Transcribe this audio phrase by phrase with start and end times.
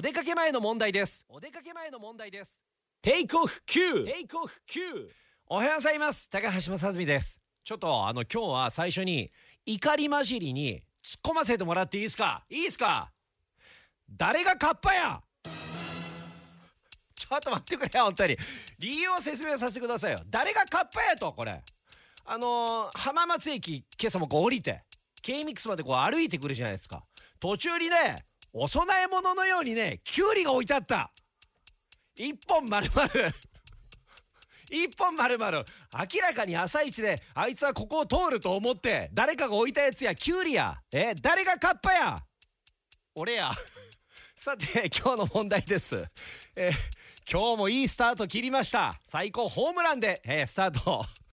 [0.00, 1.24] 出かけ前の問題です。
[1.28, 2.60] お出かけ前の問題です。
[3.00, 5.08] テイクオフ9テイクオフ9
[5.46, 6.28] おはようございます。
[6.28, 7.40] 高橋正澄です。
[7.62, 9.30] ちょっとあの今日は最初に
[9.64, 12.44] 怒り混じりに突っ込ませてもらっていいですか？
[12.50, 13.12] いいですか？
[14.10, 15.22] 誰がカッパや？
[17.14, 18.36] ちょっと待ってくれよ本当に。
[18.80, 20.18] 理由を説明させてくださいよ。
[20.28, 21.62] 誰がカッパやとこれ。
[22.24, 24.82] あのー、浜松駅今朝もこう降りて
[25.22, 27.04] K-MIX までこう歩いてくるじゃないですか。
[27.38, 28.16] 途中にね
[28.56, 31.10] お供え物のようにねキュウリが置いてあった。
[32.16, 33.08] 一本丸々。
[34.70, 35.50] 一本丸々。
[35.52, 42.16] 明らかに朝一であいつはここを通ると思って誰かが置いたやつやキュウリやえ誰がカッパや。
[43.16, 43.50] 俺や。
[44.36, 46.04] さて今日の問題です。
[46.54, 46.70] え
[47.28, 48.92] 今日もいいスタート切りました。
[49.08, 51.04] 最高ホームランで、えー、スタート。